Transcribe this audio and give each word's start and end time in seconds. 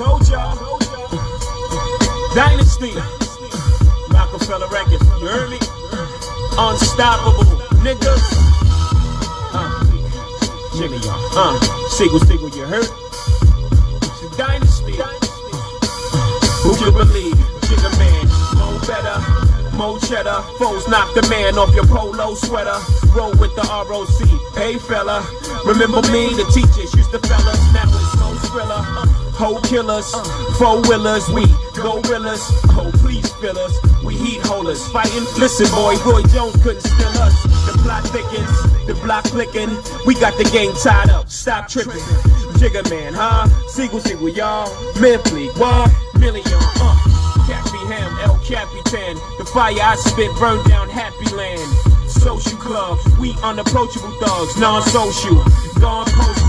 Told 0.00 0.26
y'all. 0.30 0.56
Dynasty. 2.34 2.94
Roc-A-Fella 4.08 4.66
Records. 4.72 5.04
You 5.20 5.28
heard 5.28 5.50
me? 5.50 5.58
Unstoppable. 6.56 7.44
Niggas. 7.84 8.24
Uh, 9.52 9.84
Jimmy, 10.78 10.96
y'all. 11.04 11.20
Uh, 11.36 11.60
Sigel, 11.90 12.18
Sigel, 12.20 12.48
you 12.48 12.64
heard? 12.64 12.88
It's 14.00 14.22
a 14.22 14.36
dynasty. 14.38 14.96
Who 16.62 16.74
could 16.76 16.94
believe? 16.96 17.34
Jigga 17.68 17.92
man, 17.98 18.24
no 18.56 18.80
better. 18.88 19.76
Mo 19.76 19.98
cheddar, 19.98 20.40
foes 20.56 20.88
knock 20.88 21.12
the 21.14 21.28
man 21.28 21.58
off 21.58 21.74
your 21.74 21.84
polo 21.84 22.34
sweater. 22.36 22.80
Roll 23.14 23.32
with 23.32 23.54
the 23.54 23.68
ROC, 23.68 24.56
hey 24.56 24.78
fella. 24.78 25.20
Remember 25.66 26.00
me, 26.10 26.32
the 26.32 26.50
teachers 26.54 26.94
used 26.94 27.10
to 27.10 27.18
fellas, 27.18 27.72
now 27.74 27.84
it's 27.84 28.16
no 28.16 28.34
thriller. 28.48 29.19
Hoe 29.40 29.58
killers, 29.62 30.12
four 30.58 30.82
willers, 30.82 31.26
we 31.30 31.46
gorillas. 31.72 32.44
Oh, 32.76 32.90
please 32.96 33.26
fill 33.40 33.56
us, 33.56 33.72
we 34.04 34.14
heat 34.14 34.44
holders. 34.44 34.86
Fighting, 34.88 35.24
listen, 35.40 35.66
boy, 35.74 35.96
Roy 36.04 36.20
Jones 36.28 36.62
couldn't 36.62 36.82
steal 36.82 37.08
us. 37.24 37.42
The 37.64 37.72
plot 37.80 38.04
thickens, 38.08 38.52
the 38.86 38.92
block 39.02 39.24
clicking. 39.24 39.70
We 40.04 40.12
got 40.12 40.36
the 40.36 40.44
game 40.44 40.74
tied 40.74 41.08
up, 41.08 41.30
stop 41.30 41.68
tripping. 41.68 42.04
Jigga 42.60 42.84
man, 42.90 43.14
huh? 43.14 43.48
Sigel, 43.68 44.00
Sigel, 44.00 44.28
y'all. 44.28 44.68
Mentally, 45.00 45.48
what? 45.56 45.90
Million, 46.18 46.44
uh. 46.46 47.00
Cappy 47.48 47.80
Ham, 47.88 48.12
El 48.20 48.36
Capitan. 48.44 49.16
The 49.38 49.48
fire 49.54 49.72
I 49.80 49.96
spit 49.96 50.30
burned 50.36 50.68
down 50.68 50.90
Happy 50.90 51.34
Land. 51.34 51.64
Social 52.10 52.58
club, 52.58 52.98
we 53.18 53.32
unapproachable 53.42 54.12
thugs, 54.20 54.58
non-social, 54.58 55.42
gone 55.80 56.04
postal. 56.12 56.39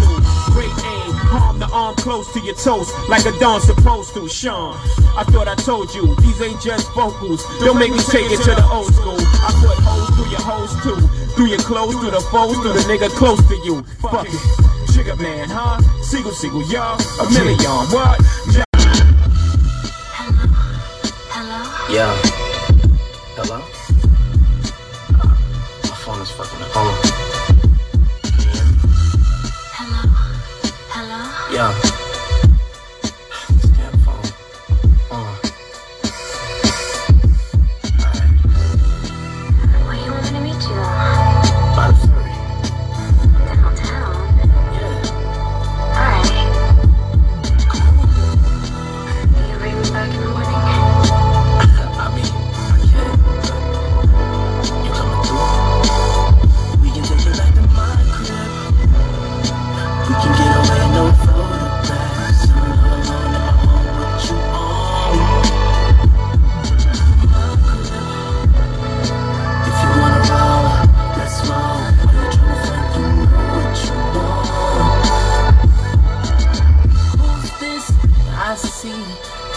Great 1.32 1.40
palm 1.40 1.60
the 1.60 1.68
arm 1.72 1.96
close 1.96 2.32
to 2.34 2.40
your 2.40 2.56
toes, 2.56 2.92
like 3.08 3.26
a 3.26 3.32
dawn 3.40 3.62
supposed 3.62 4.14
to. 4.14 4.28
Sean, 4.28 4.76
I 5.16 5.24
thought 5.24 5.48
I 5.48 5.56
told 5.56 5.94
you, 5.94 6.16
these 6.18 6.42
ain't 6.42 6.62
just 6.62 6.92
vocals. 6.94 7.44
Don't 7.60 7.80
make 7.80 7.92
me 7.92 8.00
take 8.00 8.32
it 8.32 8.38
to 8.44 8.56
the 8.56 8.68
old 8.72 8.94
school. 8.94 9.18
I 9.18 9.52
put 9.62 9.78
holes 9.84 10.10
through 10.16 10.30
your 10.30 10.42
hoes 10.42 10.72
too, 10.84 11.08
through 11.36 11.48
your 11.48 11.60
clothes, 11.60 11.96
through 11.96 12.12
the 12.12 12.22
foes, 12.32 12.58
through 12.58 12.74
the 12.74 12.80
nigga 12.82 13.10
close 13.10 13.42
to 13.48 13.56
you. 13.64 13.84
Fuck 14.02 14.28
it. 14.28 14.92
Sugar 14.92 15.16
man, 15.18 15.50
huh? 15.50 15.80
Sigel, 16.02 16.32
Sigel, 16.32 16.64
y'all. 16.70 17.00
A 17.20 17.30
million, 17.32 17.58
what? 17.92 18.20
Hello? 21.32 21.96
Yeah. 21.96 22.31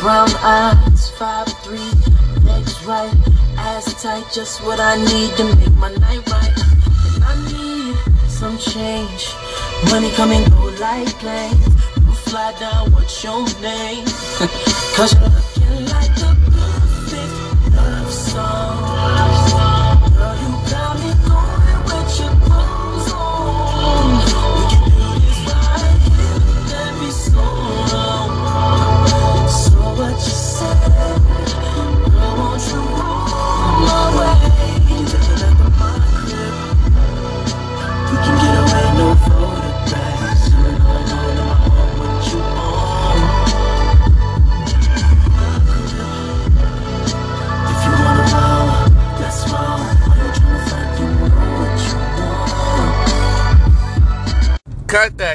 Brown 0.05 0.29
eyes, 0.43 1.09
five 1.13 1.49
three, 1.65 1.91
legs 2.45 2.85
right, 2.85 3.11
ass 3.57 4.03
tight, 4.03 4.23
just 4.35 4.63
what 4.63 4.79
I 4.79 4.97
need 4.97 5.35
to 5.39 5.45
make 5.57 5.73
my 5.77 5.95
night 5.95 6.31
right. 6.31 6.59
And 7.15 7.25
I 7.25 7.35
need 7.51 7.97
some 8.29 8.59
change. 8.59 9.33
Money 9.91 10.11
come 10.11 10.33
and 10.33 10.45
go 10.53 10.65
like 10.79 11.09
planes. 11.21 11.67
You 11.97 12.13
fly 12.29 12.55
down, 12.61 12.93
what's 12.93 13.25
your 13.25 13.47
name? 13.63 14.05
Cause 14.95 15.15
you're 15.15 15.31
looking 15.31 15.87
like 15.87 16.17
a 16.21 16.37
perfect 16.53 17.75
love 17.75 18.13
song. 18.13 19.34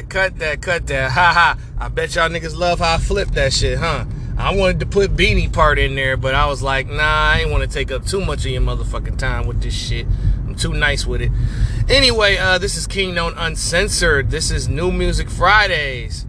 Cut 0.09 0.39
that, 0.39 0.61
cut 0.63 0.87
that. 0.87 1.11
Ha 1.11 1.33
ha. 1.33 1.57
I 1.77 1.87
bet 1.87 2.15
y'all 2.15 2.29
niggas 2.29 2.57
love 2.57 2.79
how 2.79 2.95
I 2.95 2.97
flipped 2.97 3.35
that 3.35 3.53
shit, 3.53 3.77
huh? 3.77 4.05
I 4.39 4.55
wanted 4.55 4.79
to 4.79 4.87
put 4.87 5.15
Beanie 5.15 5.53
part 5.53 5.77
in 5.77 5.93
there, 5.93 6.17
but 6.17 6.33
I 6.33 6.47
was 6.47 6.63
like, 6.63 6.87
nah, 6.87 7.03
I 7.03 7.41
ain't 7.41 7.51
want 7.51 7.61
to 7.61 7.69
take 7.69 7.91
up 7.91 8.05
too 8.05 8.19
much 8.19 8.39
of 8.45 8.51
your 8.51 8.61
motherfucking 8.61 9.19
time 9.19 9.45
with 9.45 9.61
this 9.61 9.75
shit. 9.75 10.07
I'm 10.47 10.55
too 10.55 10.73
nice 10.73 11.05
with 11.05 11.21
it. 11.21 11.31
Anyway, 11.89 12.37
uh, 12.37 12.57
this 12.57 12.75
is 12.75 12.87
King 12.87 13.13
Known 13.13 13.35
Uncensored. 13.37 14.31
This 14.31 14.49
is 14.49 14.67
New 14.67 14.91
Music 14.91 15.29
Fridays. 15.29 16.25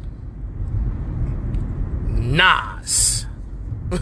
Nas. 2.08 3.26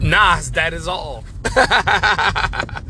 Nas, 0.00 0.50
that 0.50 0.74
is 0.74 0.86
all. 0.86 1.24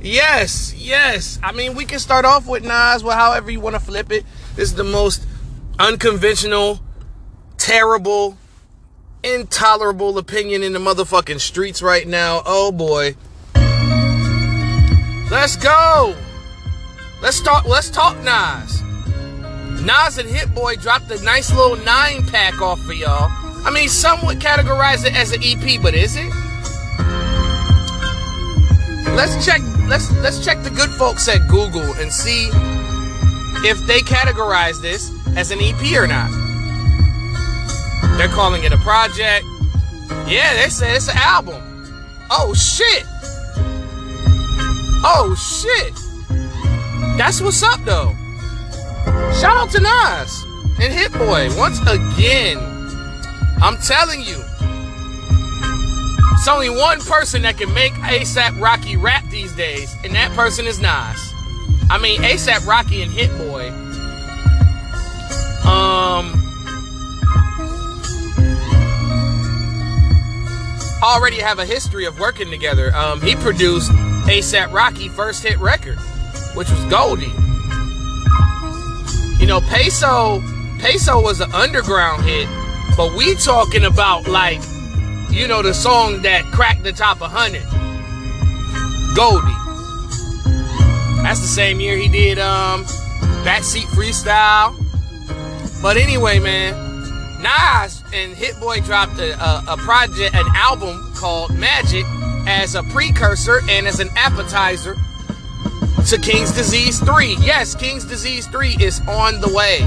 Yes, 0.00 0.74
yes. 0.74 1.38
I 1.42 1.52
mean, 1.52 1.74
we 1.74 1.84
can 1.84 1.98
start 1.98 2.24
off 2.24 2.46
with 2.46 2.62
Nas, 2.62 3.02
well, 3.02 3.16
however 3.16 3.50
you 3.50 3.60
want 3.60 3.74
to 3.74 3.80
flip 3.80 4.12
it. 4.12 4.24
This 4.54 4.70
is 4.70 4.74
the 4.74 4.84
most 4.84 5.26
unconventional, 5.78 6.80
terrible, 7.56 8.36
intolerable 9.22 10.18
opinion 10.18 10.62
in 10.62 10.72
the 10.72 10.78
motherfucking 10.78 11.40
streets 11.40 11.82
right 11.82 12.06
now. 12.06 12.42
Oh 12.46 12.72
boy. 12.72 13.16
Let's 15.30 15.56
go. 15.56 16.16
Let's 17.20 17.40
talk. 17.40 17.66
Let's 17.66 17.90
talk 17.90 18.16
Nas. 18.22 18.82
Nas 19.84 20.18
and 20.18 20.28
Hit 20.28 20.54
Boy 20.54 20.76
dropped 20.76 21.10
a 21.10 21.22
nice 21.22 21.52
little 21.54 21.76
nine 21.84 22.26
pack 22.26 22.60
off 22.62 22.80
for 22.80 22.92
y'all. 22.92 23.28
I 23.66 23.70
mean, 23.70 23.88
some 23.88 24.24
would 24.24 24.38
categorize 24.38 25.04
it 25.04 25.14
as 25.14 25.32
an 25.32 25.42
EP, 25.44 25.82
but 25.82 25.94
is 25.94 26.16
it? 26.16 26.32
Let's 29.14 29.44
check. 29.44 29.60
Let's 29.88 30.10
let's 30.20 30.44
check 30.44 30.62
the 30.62 30.70
good 30.70 30.90
folks 30.90 31.28
at 31.28 31.48
Google 31.48 31.94
and 31.94 32.12
see 32.12 32.50
if 33.64 33.78
they 33.86 34.00
categorize 34.00 34.82
this 34.82 35.10
as 35.34 35.50
an 35.50 35.58
EP 35.60 35.96
or 35.96 36.06
not. 36.06 36.30
They're 38.18 38.28
calling 38.28 38.64
it 38.64 38.72
a 38.72 38.76
project. 38.78 39.46
Yeah, 40.26 40.54
they 40.54 40.68
say 40.68 40.94
it's 40.94 41.08
an 41.08 41.16
album. 41.16 41.62
Oh 42.30 42.52
shit. 42.52 43.04
Oh 45.02 45.34
shit. 45.38 45.94
That's 47.16 47.40
what's 47.40 47.62
up 47.62 47.80
though. 47.84 48.14
Shout 49.40 49.56
out 49.56 49.70
to 49.70 49.80
Nas 49.80 50.44
and 50.80 50.92
Hit 50.92 51.12
Boy 51.12 51.48
once 51.56 51.80
again. 51.80 52.58
I'm 53.62 53.78
telling 53.78 54.20
you. 54.20 54.44
It's 56.38 56.46
only 56.46 56.70
one 56.70 57.00
person 57.00 57.42
that 57.42 57.58
can 57.58 57.74
make 57.74 57.92
ASAP 57.94 58.60
Rocky 58.60 58.96
rap 58.96 59.28
these 59.28 59.52
days, 59.54 59.94
and 60.04 60.14
that 60.14 60.32
person 60.34 60.66
is 60.66 60.78
Nas. 60.78 61.34
I 61.90 61.98
mean, 62.00 62.22
ASAP 62.22 62.64
Rocky 62.64 63.02
and 63.02 63.10
Hit 63.10 63.36
Boy. 63.36 63.68
Um. 65.68 66.32
Already 71.02 71.38
have 71.38 71.58
a 71.58 71.66
history 71.66 72.06
of 72.06 72.20
working 72.20 72.50
together. 72.50 72.94
Um, 72.94 73.20
he 73.20 73.34
produced 73.34 73.90
ASAP 73.90 74.72
Rocky 74.72 75.08
first 75.08 75.42
hit 75.42 75.58
record, 75.58 75.98
which 76.54 76.70
was 76.70 76.84
Goldie. 76.84 77.32
You 79.40 79.46
know, 79.46 79.60
Peso 79.60 80.40
Peso 80.78 81.20
was 81.20 81.40
an 81.40 81.52
underground 81.52 82.24
hit, 82.24 82.48
but 82.96 83.14
we 83.16 83.34
talking 83.34 83.84
about 83.84 84.28
like, 84.28 84.60
you 85.30 85.46
know, 85.46 85.62
the 85.62 85.74
song 85.74 86.22
that 86.22 86.44
cracked 86.52 86.84
the 86.84 86.92
top 86.92 87.20
100. 87.20 87.62
Goldie. 89.16 89.54
That's 91.22 91.40
the 91.40 91.46
same 91.46 91.80
year 91.80 91.96
he 91.96 92.08
did 92.08 92.38
um 92.38 92.84
Backseat 93.44 93.86
Freestyle. 93.94 94.74
But 95.82 95.96
anyway, 95.96 96.38
man, 96.38 96.74
Nas 97.40 98.02
and 98.12 98.34
Hit 98.34 98.58
Boy 98.60 98.80
dropped 98.80 99.18
a, 99.18 99.32
a, 99.42 99.64
a 99.74 99.76
project, 99.78 100.34
an 100.34 100.46
album 100.54 101.12
called 101.14 101.56
Magic 101.56 102.04
as 102.46 102.74
a 102.74 102.82
precursor 102.84 103.60
and 103.68 103.86
as 103.86 104.00
an 104.00 104.08
appetizer 104.16 104.96
to 106.08 106.18
King's 106.18 106.52
Disease 106.52 107.00
3. 107.00 107.36
Yes, 107.40 107.74
King's 107.74 108.04
Disease 108.04 108.46
3 108.46 108.76
is 108.80 109.00
on 109.08 109.40
the 109.40 109.52
way. 109.52 109.82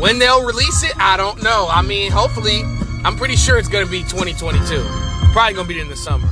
When 0.00 0.18
they'll 0.18 0.44
release 0.44 0.82
it, 0.82 0.92
I 0.98 1.16
don't 1.16 1.42
know. 1.42 1.68
I 1.70 1.82
mean, 1.82 2.10
hopefully, 2.10 2.62
I'm 3.04 3.16
pretty 3.16 3.36
sure 3.36 3.58
it's 3.58 3.68
to 3.84 3.90
be 3.90 4.02
2022. 4.02 4.84
Probably 5.32 5.54
to 5.66 5.74
be 5.74 5.80
in 5.80 5.88
the 5.88 5.96
summer. 5.96 6.28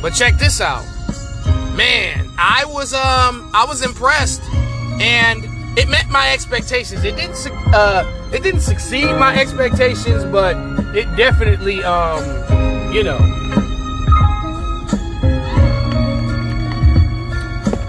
But 0.00 0.14
check 0.14 0.38
this 0.38 0.60
out. 0.60 0.84
Man, 1.76 2.28
I 2.38 2.64
was 2.66 2.94
um 2.94 3.50
I 3.52 3.64
was 3.68 3.82
impressed 3.84 4.42
and 5.00 5.44
it 5.78 5.88
met 5.88 6.08
my 6.08 6.32
expectations. 6.32 7.04
It 7.04 7.16
didn't 7.16 7.36
uh 7.74 8.30
it 8.32 8.42
didn't 8.42 8.60
succeed 8.60 9.06
my 9.16 9.36
expectations, 9.36 10.24
but 10.24 10.56
it 10.96 11.04
definitely 11.16 11.82
um 11.84 12.24
you 12.92 13.04
know 13.04 13.18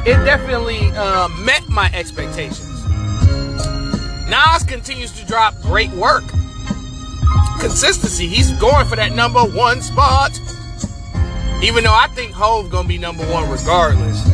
it 0.04 0.16
definitely 0.26 0.92
uh, 0.98 1.28
met 1.40 1.68
my 1.70 1.92
expectations. 1.94 2.84
Nas 4.28 4.64
continues 4.64 5.12
to 5.12 5.26
drop 5.26 5.54
great 5.62 5.92
work. 5.92 6.24
Consistency. 7.60 8.28
He's 8.28 8.52
going 8.54 8.86
for 8.88 8.96
that 8.96 9.14
number 9.14 9.42
one 9.42 9.82
spot. 9.82 10.32
Even 11.64 11.84
though 11.84 11.94
I 11.94 12.08
think 12.16 12.34
Hove 12.34 12.70
gonna 12.72 12.88
be 12.88 12.98
number 12.98 13.24
one 13.26 13.50
regardless. 13.50 14.26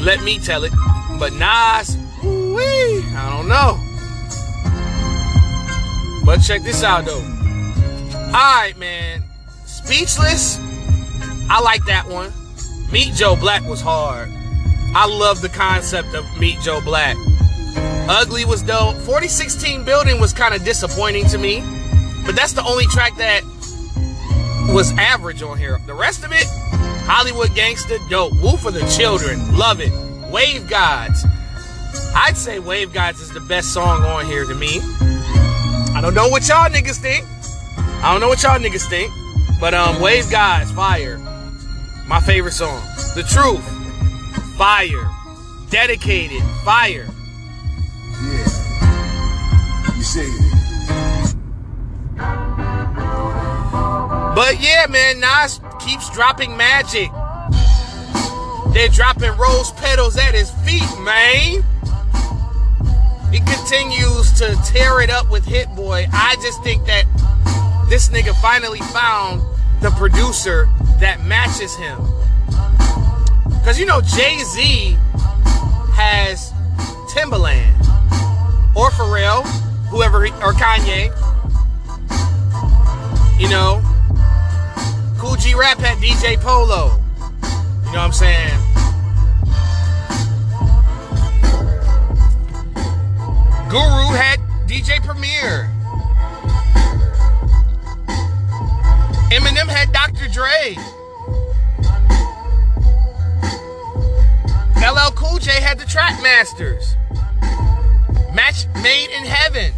Let 0.00 0.22
me 0.22 0.38
tell 0.38 0.64
it. 0.64 0.72
But 1.18 1.34
Nas, 1.34 1.98
wee, 2.22 3.04
I 3.14 3.28
don't 3.36 3.48
know. 3.48 3.78
But 6.24 6.38
check 6.38 6.62
this 6.62 6.82
out 6.82 7.04
though. 7.04 7.22
Alright, 8.28 8.78
man. 8.78 9.22
Speechless. 9.66 10.58
I 11.50 11.60
like 11.62 11.84
that 11.86 12.06
one. 12.08 12.32
Meet 12.92 13.14
Joe 13.14 13.36
Black 13.36 13.62
was 13.64 13.80
hard. 13.80 14.28
I 14.94 15.06
love 15.06 15.42
the 15.42 15.48
concept 15.50 16.14
of 16.14 16.24
Meet 16.38 16.60
Joe 16.60 16.80
Black. 16.80 17.16
Ugly 18.08 18.46
was 18.46 18.62
dope. 18.62 18.96
4016 18.96 19.84
Building 19.84 20.18
was 20.18 20.32
kind 20.32 20.54
of 20.54 20.64
disappointing 20.64 21.26
to 21.26 21.38
me. 21.38 21.60
But 22.24 22.34
that's 22.34 22.52
the 22.52 22.64
only 22.64 22.86
track 22.86 23.16
that 23.18 23.42
was 24.72 24.92
average 24.96 25.42
on 25.42 25.58
here. 25.58 25.78
The 25.86 25.94
rest 25.94 26.24
of 26.24 26.32
it, 26.32 26.46
Hollywood 27.04 27.54
Gangster, 27.54 27.98
dope. 28.08 28.32
Wu 28.42 28.56
for 28.56 28.70
the 28.70 28.80
Children, 28.96 29.56
love 29.56 29.80
it. 29.80 29.92
Wave 30.30 30.68
Gods. 30.68 31.24
I'd 32.14 32.36
say 32.36 32.58
Wave 32.58 32.92
Gods 32.92 33.20
is 33.20 33.30
the 33.32 33.40
best 33.40 33.72
song 33.72 34.02
on 34.02 34.26
here 34.26 34.44
to 34.44 34.54
me. 34.54 34.80
I 35.94 36.00
don't 36.02 36.14
know 36.14 36.28
what 36.28 36.48
y'all 36.48 36.70
niggas 36.70 36.98
think. 36.98 37.24
I 38.02 38.12
don't 38.12 38.20
know 38.20 38.28
what 38.28 38.42
y'all 38.42 38.58
niggas 38.58 38.88
think. 38.88 39.12
But 39.60 39.74
um, 39.74 40.00
Wave 40.00 40.30
Gods, 40.30 40.70
fire. 40.72 41.18
My 42.06 42.20
favorite 42.20 42.52
song. 42.52 42.82
The 43.14 43.22
Truth, 43.22 43.66
fire. 44.56 45.10
Dedicated, 45.70 46.42
fire. 46.64 47.06
But 54.38 54.60
yeah, 54.60 54.86
man, 54.88 55.18
Nas 55.18 55.58
keeps 55.80 56.08
dropping 56.10 56.56
magic. 56.56 57.10
They're 58.72 58.86
dropping 58.86 59.36
rose 59.36 59.72
petals 59.72 60.16
at 60.16 60.32
his 60.32 60.52
feet, 60.64 60.88
man. 61.00 61.64
He 63.32 63.40
continues 63.40 64.30
to 64.34 64.56
tear 64.64 65.00
it 65.00 65.10
up 65.10 65.28
with 65.28 65.44
Hit 65.44 65.66
Boy. 65.74 66.06
I 66.12 66.36
just 66.36 66.62
think 66.62 66.86
that 66.86 67.04
this 67.88 68.10
nigga 68.10 68.32
finally 68.40 68.78
found 68.78 69.42
the 69.80 69.90
producer 69.98 70.68
that 71.00 71.20
matches 71.24 71.74
him. 71.74 71.98
Cause 73.64 73.76
you 73.76 73.86
know 73.86 74.00
Jay 74.00 74.38
Z 74.44 74.96
has 75.96 76.52
Timbaland 77.10 77.74
or 78.76 78.90
Pharrell, 78.90 79.44
whoever, 79.88 80.22
he, 80.22 80.30
or 80.34 80.52
Kanye. 80.52 81.10
You 83.40 83.48
know, 83.48 83.82
Kool 85.38 85.44
G 85.44 85.54
Rap 85.54 85.78
had 85.78 85.98
DJ 85.98 86.40
Polo. 86.40 87.00
You 87.86 87.92
know 87.92 87.98
what 87.98 87.98
I'm 87.98 88.12
saying? 88.12 88.58
Guru 93.68 94.16
had 94.16 94.40
DJ 94.66 95.00
Premier. 95.04 95.70
Eminem 99.30 99.68
had 99.68 99.92
Dr. 99.92 100.26
Dre. 100.28 100.76
LL 104.78 105.12
Cool 105.12 105.38
J 105.38 105.52
had 105.60 105.78
the 105.78 105.84
Trackmasters. 105.84 106.96
Match 108.34 108.66
made 108.82 109.10
in 109.10 109.24
heaven. 109.24 109.72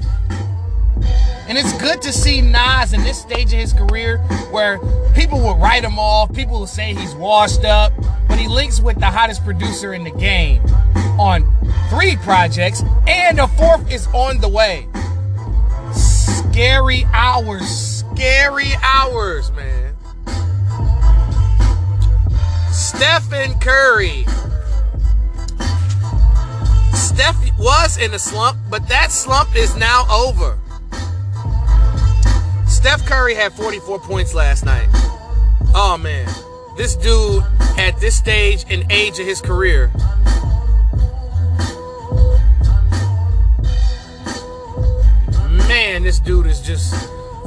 And 1.51 1.59
it's 1.59 1.73
good 1.79 2.01
to 2.03 2.13
see 2.13 2.41
Nas 2.41 2.93
in 2.93 3.03
this 3.03 3.21
stage 3.21 3.53
of 3.53 3.59
his 3.59 3.73
career 3.73 4.19
where 4.53 4.79
people 5.15 5.41
will 5.41 5.57
write 5.57 5.83
him 5.83 5.99
off, 5.99 6.33
people 6.33 6.61
will 6.61 6.67
say 6.69 6.95
he's 6.95 7.13
washed 7.17 7.65
up, 7.65 7.93
but 8.29 8.39
he 8.39 8.47
links 8.47 8.81
with 8.81 9.01
the 9.01 9.07
hottest 9.07 9.45
producer 9.45 9.93
in 9.93 10.05
the 10.05 10.13
game 10.13 10.63
on 11.19 11.43
three 11.89 12.15
projects, 12.19 12.85
and 13.09 13.41
a 13.41 13.49
fourth 13.49 13.91
is 13.91 14.07
on 14.15 14.41
the 14.41 14.49
way. 14.49 14.87
Scary 15.93 17.05
hours, 17.13 17.69
scary 17.69 18.71
hours, 18.85 19.51
man. 19.51 19.97
Stephen 22.71 23.59
Curry. 23.59 24.25
Steph 26.95 27.59
was 27.59 27.99
in 27.99 28.15
a 28.15 28.21
slump, 28.21 28.57
but 28.71 28.87
that 28.87 29.11
slump 29.11 29.57
is 29.57 29.75
now 29.75 30.07
over. 30.09 30.57
Steph 32.81 33.05
Curry 33.05 33.35
had 33.35 33.53
44 33.53 34.01
points 34.01 34.33
last 34.33 34.65
night. 34.65 34.89
Oh 35.75 35.99
man, 36.03 36.27
this 36.79 36.97
dude 36.97 37.45
at 37.77 38.01
this 38.01 38.17
stage 38.17 38.65
and 38.71 38.91
age 38.91 39.19
of 39.19 39.27
his 39.27 39.43
career. 39.43 39.91
Man, 45.69 46.05
this 46.05 46.21
dude 46.21 46.47
is 46.47 46.63
just 46.63 46.95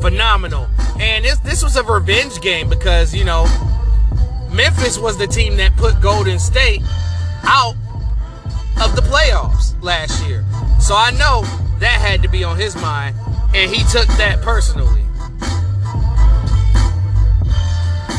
phenomenal. 0.01 0.67
And 0.99 1.25
this 1.25 1.39
this 1.39 1.63
was 1.63 1.77
a 1.77 1.83
revenge 1.83 2.39
game 2.39 2.69
because, 2.69 3.15
you 3.15 3.23
know, 3.23 3.47
Memphis 4.51 4.99
was 4.99 5.17
the 5.17 5.25
team 5.25 5.57
that 5.57 5.75
put 5.77 5.99
Golden 5.99 6.37
State 6.37 6.83
out 7.43 7.73
of 8.83 8.95
the 8.95 9.01
playoffs 9.01 9.73
last 9.81 10.23
year. 10.27 10.45
So 10.79 10.93
I 10.95 11.09
know 11.17 11.41
that 11.79 11.99
had 11.99 12.21
to 12.21 12.27
be 12.27 12.43
on 12.43 12.55
his 12.55 12.75
mind, 12.75 13.15
and 13.55 13.71
he 13.71 13.83
took 13.85 14.05
that 14.17 14.39
personally. 14.43 15.02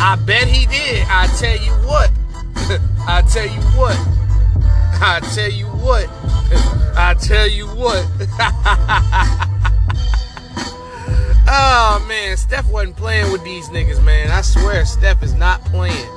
I 0.01 0.17
bet 0.27 0.49
he 0.49 0.67
did. 0.67 1.07
I 1.09 1.27
tell 1.39 1.57
you 1.57 1.73
what. 1.87 2.11
I 3.07 3.23
tell 3.23 3.47
you 3.47 3.61
what. 3.77 3.97
I 5.01 5.21
tell 5.35 5.51
you 5.51 5.67
what. 5.67 6.09
I 6.97 7.15
tell 7.21 7.49
you 7.49 7.67
what. 7.67 8.07
oh 11.49 12.05
man, 12.09 12.37
Steph 12.37 12.71
wasn't 12.71 12.97
playing 12.97 13.33
with 13.33 13.43
these 13.45 13.69
niggas, 13.69 14.03
man. 14.05 14.31
I 14.31 14.41
swear 14.41 14.85
Steph 14.85 15.23
is 15.23 15.35
not 15.35 15.65
playing. 15.65 16.09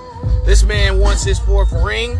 This 0.45 0.63
man 0.63 0.99
wants 0.99 1.23
his 1.23 1.39
fourth 1.39 1.71
ring, 1.83 2.17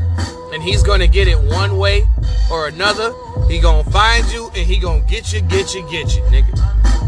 and 0.54 0.62
he's 0.62 0.84
gonna 0.84 1.08
get 1.08 1.28
it 1.28 1.40
one 1.40 1.78
way 1.78 2.08
or 2.52 2.68
another. 2.68 3.14
He 3.48 3.60
gonna 3.60 3.90
find 3.90 4.26
you 4.32 4.48
and 4.56 4.68
he 4.68 4.78
gonna 4.78 5.02
get 5.02 5.32
you, 5.32 5.42
get 5.42 5.74
you, 5.74 5.82
get 5.90 6.16
you, 6.16 6.24
nigga. 6.24 7.07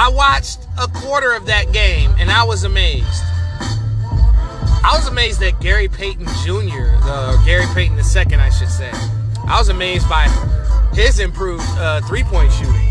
I 0.00 0.08
watched 0.10 0.60
a 0.80 0.86
quarter 0.86 1.32
of 1.32 1.46
that 1.46 1.72
game 1.72 2.14
and 2.20 2.30
I 2.30 2.44
was 2.44 2.62
amazed. 2.62 3.04
I 4.84 4.92
was 4.94 5.08
amazed 5.08 5.40
that 5.40 5.60
Gary 5.60 5.88
Payton 5.88 6.24
Jr., 6.44 6.94
uh, 7.02 7.44
Gary 7.44 7.66
Payton 7.74 7.96
II, 7.96 8.36
I 8.36 8.48
should 8.48 8.68
say. 8.68 8.92
I 9.48 9.58
was 9.58 9.70
amazed 9.70 10.08
by 10.08 10.28
his 10.94 11.18
improved 11.18 11.64
uh, 11.70 12.00
three 12.02 12.22
point 12.22 12.52
shooting. 12.52 12.88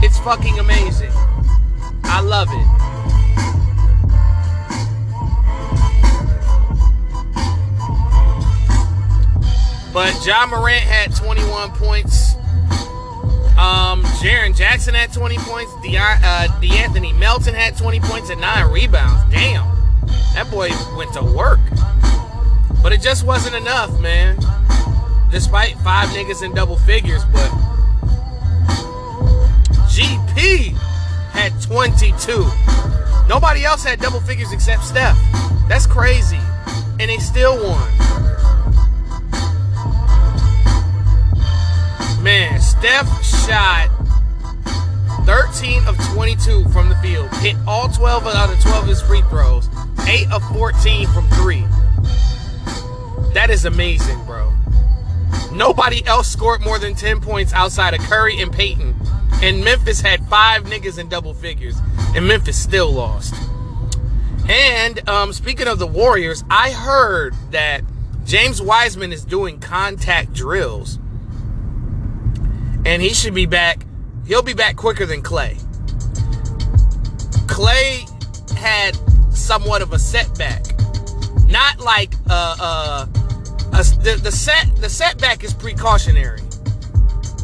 It's 0.00 0.16
fucking 0.20 0.60
amazing. 0.60 1.10
I 2.04 2.20
love 2.20 2.46
it. 2.52 2.66
But 9.92 10.24
Ja 10.24 10.46
Morant 10.46 10.84
had 10.84 11.16
21 11.16 11.72
points. 11.72 12.36
Um, 13.60 14.02
Jaren 14.22 14.56
Jackson 14.56 14.94
had 14.94 15.12
20 15.12 15.36
points. 15.40 15.70
Deon, 15.84 16.18
uh, 16.22 16.48
DeAnthony 16.62 17.14
Melton 17.18 17.54
had 17.54 17.76
20 17.76 18.00
points 18.00 18.30
and 18.30 18.40
nine 18.40 18.72
rebounds. 18.72 19.22
Damn, 19.30 19.68
that 20.32 20.50
boy 20.50 20.70
went 20.96 21.12
to 21.12 21.22
work. 21.22 21.60
But 22.82 22.94
it 22.94 23.02
just 23.02 23.26
wasn't 23.26 23.56
enough, 23.56 24.00
man. 24.00 24.38
Despite 25.30 25.76
five 25.80 26.08
niggas 26.08 26.42
in 26.42 26.54
double 26.54 26.78
figures, 26.78 27.22
but 27.26 27.50
GP 29.92 30.74
had 31.32 31.52
22. 31.60 32.46
Nobody 33.28 33.66
else 33.66 33.84
had 33.84 34.00
double 34.00 34.20
figures 34.20 34.52
except 34.52 34.84
Steph. 34.84 35.18
That's 35.68 35.86
crazy. 35.86 36.40
And 36.98 37.10
they 37.10 37.18
still 37.18 37.62
won. 37.62 38.39
Man, 42.22 42.60
Steph 42.60 43.24
shot 43.24 43.88
13 45.24 45.86
of 45.86 45.96
22 46.12 46.68
from 46.68 46.90
the 46.90 46.94
field, 46.96 47.30
hit 47.36 47.56
all 47.66 47.88
12 47.88 48.26
out 48.26 48.52
of 48.52 48.60
12 48.60 48.82
of 48.82 48.88
his 48.88 49.00
free 49.00 49.22
throws, 49.30 49.68
8 50.06 50.30
of 50.30 50.42
14 50.50 51.08
from 51.08 51.26
3. 51.28 51.64
That 53.32 53.48
is 53.48 53.64
amazing, 53.64 54.22
bro. 54.26 54.52
Nobody 55.52 56.04
else 56.06 56.28
scored 56.28 56.60
more 56.60 56.78
than 56.78 56.94
10 56.94 57.22
points 57.22 57.54
outside 57.54 57.94
of 57.94 58.00
Curry 58.00 58.38
and 58.40 58.52
Payton. 58.52 58.94
And 59.42 59.64
Memphis 59.64 60.02
had 60.02 60.22
five 60.26 60.64
niggas 60.64 60.98
in 60.98 61.08
double 61.08 61.32
figures. 61.32 61.76
And 62.14 62.28
Memphis 62.28 62.60
still 62.60 62.92
lost. 62.92 63.34
And 64.46 65.08
um, 65.08 65.32
speaking 65.32 65.68
of 65.68 65.78
the 65.78 65.86
Warriors, 65.86 66.44
I 66.50 66.72
heard 66.72 67.34
that 67.50 67.82
James 68.24 68.60
Wiseman 68.60 69.12
is 69.12 69.24
doing 69.24 69.58
contact 69.58 70.34
drills. 70.34 70.99
And 72.84 73.02
he 73.02 73.14
should 73.14 73.34
be 73.34 73.46
back. 73.46 73.84
He'll 74.26 74.42
be 74.42 74.54
back 74.54 74.76
quicker 74.76 75.06
than 75.06 75.22
Clay. 75.22 75.56
Clay 77.46 78.06
had 78.56 78.96
somewhat 79.32 79.82
of 79.82 79.92
a 79.92 79.98
setback. 79.98 80.64
Not 81.46 81.80
like 81.80 82.14
uh, 82.28 82.56
uh, 82.60 83.06
a, 83.72 83.82
the, 84.02 84.20
the 84.22 84.32
set 84.32 84.76
the 84.76 84.88
setback 84.88 85.42
is 85.42 85.52
precautionary. 85.52 86.40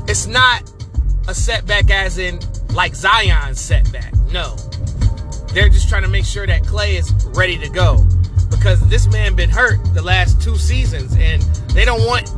It's 0.08 0.26
not 0.26 0.70
a 1.28 1.34
setback 1.34 1.90
as 1.90 2.18
in 2.18 2.38
like 2.72 2.94
Zion's 2.94 3.60
setback. 3.60 4.14
No. 4.30 4.56
They're 5.52 5.68
just 5.68 5.88
trying 5.88 6.02
to 6.02 6.08
make 6.08 6.24
sure 6.24 6.46
that 6.46 6.64
Clay 6.64 6.96
is 6.96 7.12
ready 7.34 7.58
to 7.58 7.68
go. 7.68 8.06
Because 8.50 8.80
this 8.88 9.06
man 9.08 9.34
been 9.34 9.50
hurt 9.50 9.78
the 9.94 10.02
last 10.02 10.40
two 10.40 10.56
seasons 10.56 11.16
and 11.16 11.42
they 11.70 11.84
don't 11.84 12.04
want 12.06 12.30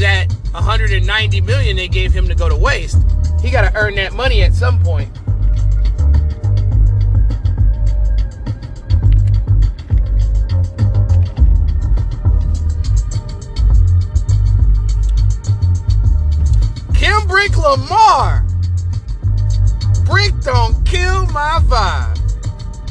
that 0.00 0.32
190 0.52 1.40
million 1.42 1.76
they 1.76 1.88
gave 1.88 2.12
him 2.12 2.26
to 2.26 2.34
go 2.34 2.48
to 2.48 2.56
waste. 2.56 2.98
He 3.42 3.50
got 3.50 3.70
to 3.70 3.78
earn 3.78 3.94
that 3.96 4.12
money 4.12 4.42
at 4.42 4.54
some 4.54 4.82
point. 4.82 5.10
Kendrick 16.94 17.56
Lamar. 17.56 18.44
Brick 20.04 20.32
don't 20.42 20.84
kill 20.84 21.26
my 21.26 21.60
vibe. 21.64 22.18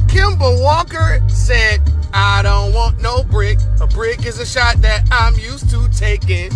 Kemba 0.08 0.62
Walker 0.62 1.22
said, 1.28 1.82
I 2.14 2.42
don't 2.42 2.74
want 2.74 3.02
no 3.02 3.24
brick. 3.24 3.60
A 3.82 3.88
brick 3.88 4.26
is 4.26 4.40
a 4.40 4.46
shot 4.46 4.82
that 4.82 5.08
I'm 5.12 5.36
used 5.36 5.70
to 5.72 5.88
taking. 5.90 6.52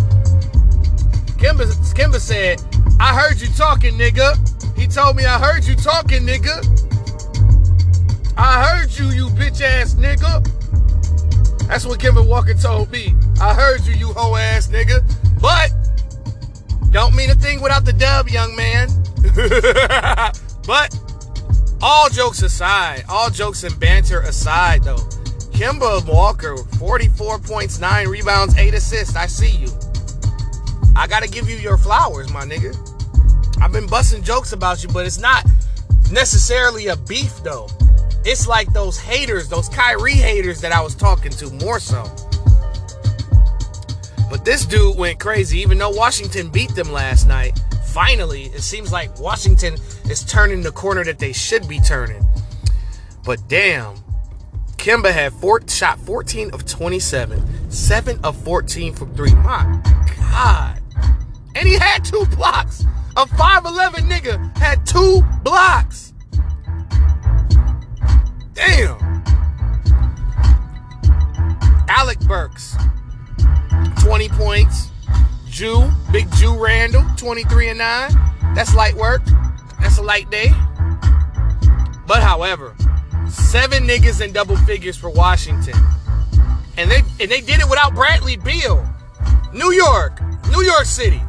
Kemba, 1.44 1.66
Kemba 1.94 2.22
said, 2.22 2.64
I 3.02 3.14
heard 3.14 3.42
you 3.42 3.50
talking, 3.50 3.96
nigga. 3.96 4.32
He 4.78 4.88
told 4.88 5.18
me 5.18 5.26
I 5.26 5.38
heard 5.38 5.66
you 5.66 5.76
talking, 5.76 6.26
nigga. 6.26 6.64
I 8.38 8.64
heard 8.66 8.98
you, 8.98 9.08
you 9.10 9.28
bitch 9.28 9.60
ass 9.60 9.96
nigga. 9.96 10.42
That's 11.68 11.86
what 11.86 12.00
Kemba 12.00 12.26
Walker 12.26 12.54
told 12.54 12.92
me. 12.92 13.14
I 13.42 13.54
heard 13.54 13.82
you, 13.82 13.94
you 13.94 14.14
hoe 14.14 14.38
ass 14.38 14.70
nigga. 14.70 15.04
But 15.42 15.74
don't 16.92 17.14
mean 17.14 17.30
a 17.30 17.36
thing 17.36 17.62
without 17.62 17.84
the 17.84 17.92
dub, 17.92 18.30
young 18.30 18.56
man. 18.56 18.88
but 20.66 20.98
all 21.82 22.08
jokes 22.08 22.42
aside, 22.42 23.04
all 23.10 23.30
jokes 23.30 23.66
and 23.66 23.78
banter 23.82 24.22
aside, 24.22 24.86
though, 24.86 24.96
Kemba 25.52 26.08
Walker, 26.08 26.56
44 26.80 27.40
points, 27.40 27.82
9 27.82 28.08
rebounds, 28.08 28.56
8 28.58 28.74
assists. 28.76 29.18
I 29.18 29.26
see 29.26 29.58
you. 29.58 29.68
I 30.96 31.08
gotta 31.08 31.28
give 31.28 31.50
you 31.50 31.58
your 31.58 31.78
flowers, 31.78 32.32
my 32.32 32.46
nigga. 32.46 32.76
I've 33.62 33.72
been 33.72 33.88
busting 33.88 34.24
jokes 34.24 34.54
about 34.54 34.84
you, 34.84 34.90
but 34.90 35.06
it's 35.06 35.18
not 35.18 35.46
necessarily 36.12 36.88
a 36.88 36.96
beef, 36.96 37.42
though. 37.44 37.68
It's 38.26 38.48
like 38.48 38.72
those 38.74 38.98
haters, 38.98 39.50
those 39.50 39.70
Kyrie 39.70 40.14
haters 40.14 40.62
that 40.62 40.72
I 40.72 40.82
was 40.82 40.96
talking 40.96 41.32
to 41.32 41.50
more 41.66 41.80
so. 41.80 42.04
But 44.30 44.46
this 44.46 44.66
dude 44.66 44.98
went 44.98 45.20
crazy, 45.20 45.60
even 45.60 45.78
though 45.78 45.90
Washington 45.90 46.50
beat 46.50 46.74
them 46.76 46.92
last 46.92 47.28
night. 47.28 47.60
Finally, 47.88 48.46
it 48.46 48.62
seems 48.62 48.92
like 48.92 49.20
Washington 49.20 49.76
is 50.10 50.24
turning 50.24 50.62
the 50.62 50.72
corner 50.72 51.04
that 51.04 51.20
they 51.20 51.34
should 51.34 51.68
be 51.68 51.80
turning. 51.80 52.26
But 53.24 53.48
damn, 53.48 53.96
Kemba 54.78 55.14
had 55.14 55.34
four, 55.34 55.62
shot 55.68 56.00
14 56.00 56.52
of 56.52 56.66
27, 56.66 57.72
7 57.72 58.20
of 58.24 58.36
14 58.38 58.94
from 58.94 59.14
3. 59.16 59.34
My 59.36 59.82
God. 60.18 60.83
And 61.56 61.68
he 61.68 61.76
had 61.76 62.04
two 62.04 62.26
blocks. 62.36 62.86
A 63.16 63.26
5'11 63.26 64.10
nigga 64.10 64.58
had 64.58 64.86
two 64.86 65.22
blocks. 65.44 66.14
Damn. 68.54 69.14
Alec 71.90 72.20
Burks, 72.22 72.76
20 74.00 74.30
points. 74.30 74.90
Ju, 75.48 75.88
Big 76.12 76.28
Ju 76.34 76.56
Randle, 76.58 77.06
23 77.16 77.70
and 77.70 77.78
9. 77.78 78.12
That's 78.56 78.74
light 78.74 78.96
work. 78.96 79.22
That's 79.80 80.00
a 80.00 80.02
light 80.02 80.30
day. 80.32 80.52
But 82.08 82.24
however, 82.24 82.76
seven 83.30 83.88
niggas 83.88 84.20
in 84.20 84.32
double 84.32 84.58
figures 84.58 84.98
for 84.98 85.12
Washington. 85.12 85.76
And 86.78 86.90
they 86.90 87.04
and 87.20 87.30
they 87.30 87.42
did 87.42 87.60
it 87.60 87.70
without 87.70 87.94
Bradley 87.94 88.38
Beal. 88.38 88.84
New 89.54 89.72
York, 89.72 90.20
New 90.52 90.64
York 90.64 90.86
City. 90.86 91.22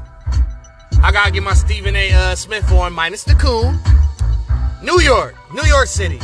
I 1.04 1.12
gotta 1.12 1.30
get 1.30 1.42
my 1.42 1.52
Stephen 1.52 1.94
A. 1.96 2.12
Uh, 2.14 2.34
Smith 2.34 2.72
on 2.72 2.94
minus 2.94 3.24
the 3.24 3.34
coon. 3.34 3.78
New 4.82 5.02
York, 5.02 5.34
New 5.52 5.62
York 5.64 5.86
City. 5.86 6.18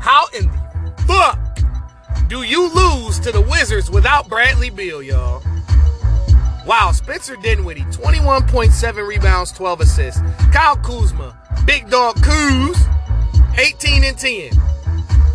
How 0.00 0.26
in 0.36 0.46
the 0.46 1.04
fuck 1.06 2.28
do 2.28 2.42
you 2.42 2.68
lose 2.74 3.20
to 3.20 3.30
the 3.30 3.40
Wizards 3.40 3.88
without 3.88 4.28
Bradley 4.28 4.70
Beal, 4.70 5.00
y'all? 5.00 5.44
Wow, 6.66 6.90
Spencer 6.90 7.36
Dinwiddie, 7.36 7.82
21.7 7.82 9.06
rebounds, 9.06 9.52
12 9.52 9.80
assists. 9.80 10.20
Kyle 10.52 10.76
Kuzma, 10.78 11.38
big 11.64 11.88
dog 11.88 12.16
Kuz, 12.16 12.76
18 13.56 14.02
and 14.02 14.18
10. 14.18 14.50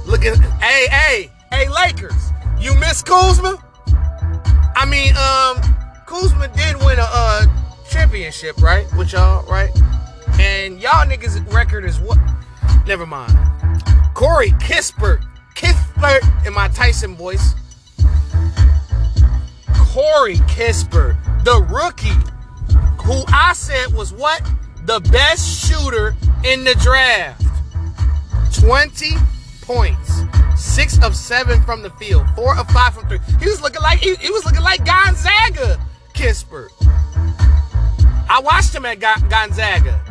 Look 0.06 0.26
at, 0.26 0.38
hey, 0.62 0.88
hey, 0.90 1.32
hey, 1.50 1.70
Lakers, 1.70 2.34
you 2.60 2.76
miss 2.76 3.02
Kuzma? 3.02 3.58
I 4.76 4.86
mean, 4.86 5.16
um, 5.16 5.78
Kuzma 6.06 6.50
did 6.50 6.76
win 6.84 7.00
a 7.00 7.08
uh, 7.08 7.46
championship, 7.92 8.62
right? 8.62 8.86
With 8.96 9.12
y'all, 9.12 9.46
right? 9.48 9.70
And 10.40 10.82
y'all 10.82 11.06
niggas' 11.06 11.52
record 11.54 11.86
is 11.86 12.00
what? 12.00 12.18
Never 12.88 13.06
mind. 13.06 13.34
Corey 14.14 14.52
Kispert, 14.52 15.24
Kispert 15.56 16.48
in 16.48 16.54
my 16.54 16.70
Tyson 16.70 17.16
voice. 17.16 17.54
Corey 19.76 20.36
Kispert, 20.48 21.18
the 21.44 21.62
rookie, 21.70 22.10
who 23.04 23.24
I 23.28 23.54
said 23.54 23.94
was 23.94 24.14
what? 24.14 24.42
The 24.86 25.00
best 25.12 25.68
shooter 25.68 26.16
in 26.46 26.64
the 26.64 26.76
draft. 26.76 27.44
20 28.62 29.16
points. 29.62 30.22
Six 30.56 31.02
of 31.04 31.16
seven 31.16 31.62
from 31.64 31.82
the 31.82 31.90
field. 31.92 32.26
Four 32.36 32.58
of 32.58 32.68
five 32.70 32.94
from 32.94 33.08
three. 33.08 33.20
He 33.40 33.50
was 33.50 33.62
looking 33.62 33.82
like 33.82 34.00
he, 34.00 34.16
he 34.16 34.30
was 34.30 34.46
looking 34.46 34.62
like 34.62 34.86
Gonzaga 34.86 35.80
Kispert. 36.14 36.70
Watched 38.42 38.74
him 38.74 38.86
at 38.86 39.00
Gonzaga. 39.00 40.02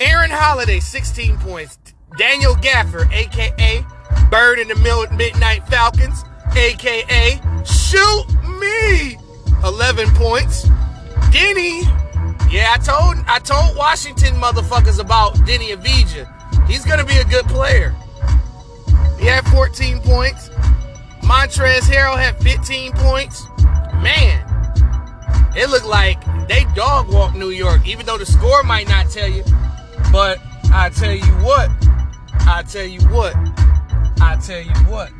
Aaron 0.00 0.30
Holiday, 0.30 0.80
16 0.80 1.36
points. 1.38 1.78
Daniel 2.16 2.54
Gafford, 2.54 3.12
aka 3.12 3.84
Bird 4.30 4.58
in 4.58 4.68
the 4.68 4.74
Midnight 5.16 5.68
Falcons, 5.68 6.24
aka 6.56 7.40
Shoot 7.64 8.26
Me, 8.58 9.18
11 9.62 10.08
points. 10.14 10.66
Deni, 11.30 11.82
yeah, 12.50 12.72
I 12.72 12.78
told 12.78 13.16
I 13.26 13.38
told 13.38 13.76
Washington 13.76 14.34
motherfuckers 14.34 14.98
about 14.98 15.34
Deni 15.46 15.76
Avdija. 15.76 16.68
He's 16.68 16.86
gonna 16.86 17.04
be 17.04 17.18
a 17.18 17.24
good 17.24 17.44
player. 17.46 17.94
He 19.18 19.26
had 19.26 19.44
14 19.48 20.00
points. 20.00 20.48
Montrezl 21.24 21.90
Harrell 21.90 22.18
had 22.18 22.36
15 22.42 22.92
points. 22.92 23.46
Man, 24.02 24.44
it 25.56 25.70
looked 25.70 25.86
like 25.86 26.22
they 26.48 26.64
dog 26.74 27.10
walked 27.12 27.36
New 27.36 27.50
York, 27.50 27.86
even 27.86 28.04
though 28.04 28.18
the 28.18 28.26
score 28.26 28.62
might 28.62 28.88
not 28.88 29.10
tell 29.10 29.28
you. 29.28 29.42
But 30.12 30.38
I 30.72 30.90
tell 30.90 31.12
you 31.12 31.32
what, 31.44 31.70
I 32.46 32.62
tell 32.68 32.84
you 32.84 33.00
what, 33.08 33.34
I 34.20 34.36
tell 34.44 34.60
you 34.60 34.74
what. 34.90 35.10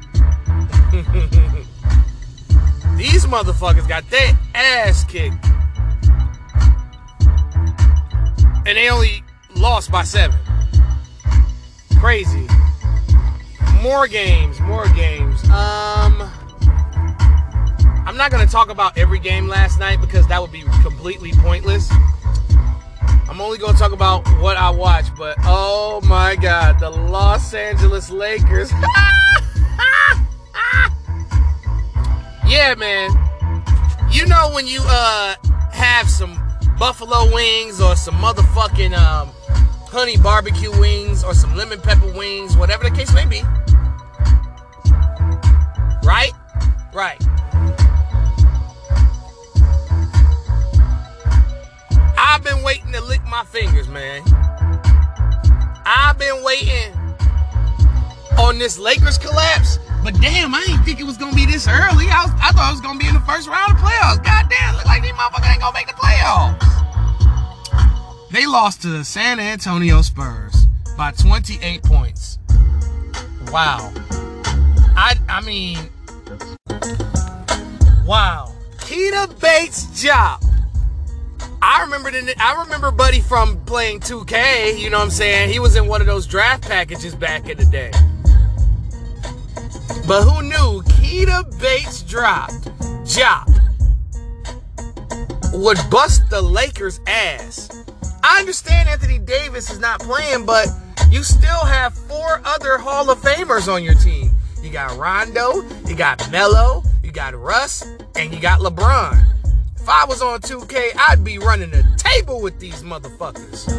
These 2.99 3.25
motherfuckers 3.27 3.89
got 3.89 4.09
their 4.11 4.39
ass 4.55 5.05
kicked. 5.05 5.45
And 8.67 8.77
they 8.77 8.91
only 8.91 9.25
lost 9.57 9.91
by 9.91 10.05
seven. 10.05 10.39
Crazy. 11.99 12.47
More 13.83 14.07
games, 14.07 14.61
more 14.61 14.87
games. 14.91 15.24
Um 15.51 16.31
I'm 18.07 18.17
not 18.17 18.31
gonna 18.31 18.47
talk 18.47 18.71
about 18.71 18.97
every 18.97 19.19
game 19.19 19.49
last 19.49 19.79
night 19.81 20.01
because 20.01 20.27
that 20.29 20.41
would 20.41 20.53
be 20.53 20.63
completely 20.83 21.33
pointless. 21.33 21.91
I'm 23.29 23.41
only 23.41 23.59
gonna 23.59 23.77
talk 23.77 23.93
about 23.93 24.25
what 24.41 24.57
I 24.57 24.71
watched, 24.71 25.17
but 25.17 25.37
oh 25.41 26.01
my 26.05 26.37
god, 26.37 26.79
the 26.79 26.91
Los 26.91 27.53
Angeles 27.55 28.11
Lakers. 28.11 28.71
yeah, 32.47 32.75
man. 32.79 33.11
You 34.13 34.27
know 34.27 34.51
when 34.55 34.69
you 34.69 34.81
uh 34.85 35.35
have 35.73 36.09
some 36.09 36.41
buffalo 36.79 37.33
wings 37.35 37.81
or 37.81 37.97
some 37.97 38.15
motherfucking 38.17 38.97
um 38.97 39.31
honey 39.89 40.17
barbecue 40.17 40.71
wings 40.79 41.25
or 41.25 41.35
some 41.35 41.57
lemon 41.57 41.81
pepper 41.81 42.13
wings, 42.13 42.57
whatever 42.57 42.85
the 42.85 42.91
case 42.91 43.13
may 43.15 43.27
be. 43.27 43.43
Right? 46.05 46.33
Right. 46.93 47.21
I've 52.19 52.45
been 52.45 52.63
waiting 52.63 52.93
to 52.93 53.01
lick 53.01 53.23
my 53.25 53.45
fingers, 53.45 53.89
man. 53.89 54.23
I've 55.87 56.19
been 56.19 56.43
waiting 56.43 56.93
on 58.39 58.59
this 58.59 58.79
Lakers 58.79 59.19
collapse. 59.19 59.79
But 60.03 60.21
damn, 60.21 60.55
I 60.55 60.63
didn't 60.67 60.85
think 60.85 61.01
it 61.01 61.05
was 61.05 61.17
gonna 61.17 61.35
be 61.35 61.47
this 61.47 61.67
early. 61.67 62.09
I, 62.11 62.25
was, 62.25 62.33
I 62.43 62.53
thought 62.53 62.69
it 62.69 62.73
was 62.73 62.81
gonna 62.83 62.99
be 62.99 63.09
in 63.09 63.15
the 63.15 63.21
first 63.21 63.49
round 63.49 63.73
of 63.73 63.79
playoffs. 63.79 64.23
God 64.23 64.47
damn, 64.51 64.75
look 64.75 64.85
like 64.85 65.03
these 65.03 65.13
motherfuckers 65.13 65.51
ain't 65.51 65.63
gonna 65.63 65.73
make 65.73 65.87
the 65.87 65.95
playoffs. 65.95 66.61
They 68.31 68.47
lost 68.47 68.83
to 68.83 68.89
the 68.89 69.05
San 69.05 69.41
Antonio 69.41 70.03
Spurs 70.03 70.67
by 70.97 71.13
28 71.13 71.83
points. 71.83 72.39
Wow. 73.51 73.93
I 74.97 75.17
I 75.29 75.41
mean, 75.41 75.79
wow. 78.05 78.53
Keita 78.77 79.29
Bates-Diop. 79.41 80.45
I 81.63 81.81
remember 81.83 82.11
the, 82.11 82.35
I 82.39 82.63
remember 82.63 82.91
Buddy 82.91 83.21
from 83.21 83.59
playing 83.65 84.01
2K, 84.01 84.79
you 84.79 84.91
know 84.91 84.99
what 84.99 85.05
I'm 85.05 85.11
saying? 85.11 85.51
He 85.51 85.59
was 85.59 85.77
in 85.77 85.87
one 85.87 86.03
of 86.03 86.07
those 86.07 86.27
draft 86.27 86.65
packages 86.65 87.15
back 87.15 87.49
in 87.49 87.57
the 87.57 87.65
day. 87.65 87.91
But 90.07 90.25
who 90.25 90.43
knew 90.43 90.83
Keita 90.83 91.59
Bates 91.59 92.03
dropped 92.03 92.65
Jop 93.05 93.49
would 95.55 95.79
bust 95.91 96.29
the 96.29 96.43
Lakers 96.43 97.01
ass. 97.07 97.71
I 98.23 98.41
understand 98.41 98.89
Anthony 98.89 99.19
Davis 99.19 99.71
is 99.71 99.79
not 99.79 100.01
playing, 100.01 100.45
but 100.45 100.69
you 101.11 101.23
still 101.23 101.65
have 101.65 101.95
four 101.95 102.43
other 102.45 102.77
Hall 102.77 103.11
of 103.11 103.19
Famers 103.21 103.73
on 103.73 103.83
your 103.83 103.95
team. 103.95 104.31
You 104.63 104.71
got 104.71 104.97
Rondo, 104.99 105.63
you 105.87 105.95
got 105.95 106.31
Melo, 106.31 106.83
got 107.15 107.35
Russ, 107.41 107.87
and 108.17 108.35
you 108.35 108.41
got 108.41 108.61
LeBron. 108.61 109.25
If 109.81 109.89
I 109.89 110.05
was 110.05 110.21
on 110.21 110.41
2K, 110.41 110.99
I'd 111.09 111.23
be 111.23 111.39
running 111.39 111.71
the 111.71 111.85
table 111.97 112.43
with 112.43 112.59
these 112.59 112.83
motherfuckers. 112.83 113.71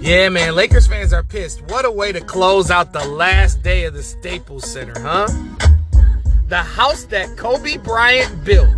Yeah, 0.00 0.28
man, 0.30 0.56
Lakers 0.56 0.88
fans 0.88 1.12
are 1.12 1.22
pissed. 1.22 1.62
What 1.68 1.84
a 1.84 1.90
way 1.90 2.10
to 2.10 2.20
close 2.20 2.70
out 2.70 2.92
the 2.92 3.06
last 3.06 3.62
day 3.62 3.84
of 3.84 3.94
the 3.94 4.02
Staples 4.02 4.68
Center, 4.68 4.98
huh? 4.98 5.28
The 6.48 6.56
house 6.56 7.04
that 7.04 7.36
Kobe 7.36 7.76
Bryant 7.76 8.44
built. 8.44 8.74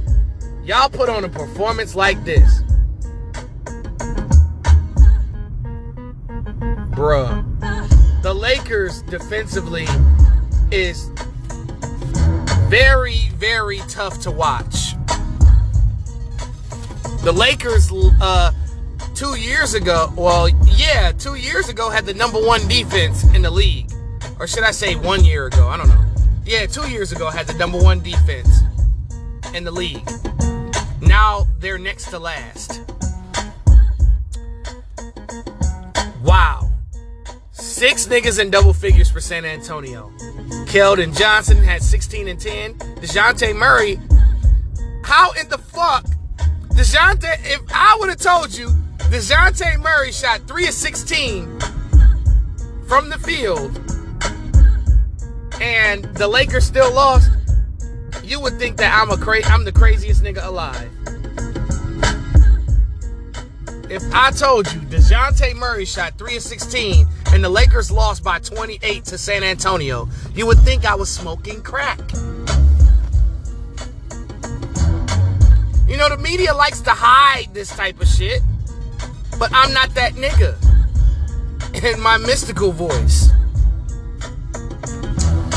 Y'all 0.65 0.91
put 0.91 1.09
on 1.09 1.25
a 1.25 1.29
performance 1.29 1.95
like 1.95 2.23
this. 2.25 2.63
Bruh. 6.93 7.43
The 8.23 8.35
Lakers 8.35 9.01
defensively 9.03 9.87
is 10.71 11.11
very, 12.73 13.29
very 13.35 13.81
tough 13.87 14.19
to 14.19 14.31
watch. 14.31 14.95
The 17.23 17.31
Lakers, 17.31 17.93
uh, 17.93 18.51
two 19.15 19.39
years 19.39 19.75
ago, 19.75 20.11
well, 20.17 20.49
yeah, 20.49 21.13
two 21.13 21.35
years 21.35 21.69
ago 21.69 21.91
had 21.91 22.07
the 22.07 22.15
number 22.15 22.41
one 22.41 22.67
defense 22.69 23.25
in 23.35 23.43
the 23.43 23.51
league. 23.51 23.93
Or 24.41 24.47
should 24.47 24.65
I 24.65 24.71
say 24.71 24.97
one 24.97 25.23
year 25.23 25.49
ago? 25.49 25.69
I 25.69 25.77
don't 25.77 25.89
know. 25.89 26.03
Yeah, 26.47 26.65
two 26.65 26.89
years 26.89 27.13
ago 27.13 27.29
had 27.29 27.47
the 27.47 27.53
number 27.59 27.77
one 27.77 28.01
defense 28.01 28.63
in 29.55 29.65
the 29.65 29.71
league. 29.71 30.09
Now 31.03 31.47
they're 31.59 31.77
next 31.77 32.09
to 32.09 32.19
last. 32.19 32.81
Wow. 36.25 36.73
Six 37.51 38.07
niggas 38.07 38.41
in 38.41 38.49
double 38.49 38.73
figures 38.73 39.11
for 39.11 39.21
San 39.21 39.45
Antonio. 39.45 40.11
Keldon 40.73 41.15
Johnson 41.15 41.59
had 41.59 41.83
16 41.83 42.29
and 42.29 42.41
10. 42.41 42.73
DeJounte 42.73 43.55
Murray. 43.55 44.01
How 45.05 45.33
in 45.33 45.47
the 45.51 45.59
fuck? 45.59 46.03
DeJounte, 46.71 47.29
if 47.45 47.61
I 47.75 47.95
would 48.01 48.09
have 48.09 48.19
told 48.19 48.57
you 48.57 48.69
DeJounte 49.11 49.79
Murray 49.81 50.13
shot 50.13 50.49
3 50.49 50.69
of 50.69 50.73
16 50.73 51.61
from 52.89 53.11
the 53.11 53.19
field 53.19 53.77
and 55.61 56.05
the 56.15 56.27
Lakers 56.27 56.65
still 56.65 56.91
lost, 56.95 57.31
you 58.25 58.41
would 58.41 58.59
think 58.59 58.79
that 58.79 58.99
I'm 58.99 59.11
a 59.11 59.23
cra- 59.23 59.45
I'm 59.45 59.67
the 59.67 59.73
craziest 59.73 60.23
nigga 60.23 60.43
alive. 60.43 60.91
If 63.91 64.03
I 64.15 64.31
told 64.31 64.73
you 64.73 64.81
DeJounte 64.81 65.55
Murray 65.55 65.85
shot 65.85 66.17
3 66.17 66.37
of 66.37 66.43
16 66.43 67.07
and 67.33 67.43
the 67.43 67.49
Lakers 67.49 67.91
lost 67.91 68.23
by 68.23 68.39
28 68.39 69.05
to 69.07 69.19
San 69.19 69.43
Antonio, 69.43 70.09
you 70.35 70.47
would 70.47 70.59
think 70.59 70.85
I 70.85 70.95
was 70.95 71.11
smoking 71.11 71.63
crack. 71.63 71.99
You 75.89 75.97
know, 75.97 76.09
the 76.09 76.19
media 76.23 76.55
likes 76.55 76.81
to 76.83 76.91
hide 76.91 77.53
this 77.53 77.75
type 77.75 78.01
of 78.01 78.09
shit, 78.09 78.43
but 79.39 79.51
I'm 79.53 79.73
not 79.73 79.95
that 79.95 80.13
nigga. 80.13 80.57
In 81.83 82.01
my 82.01 82.19
mystical 82.19 82.71
voice. 82.71 83.31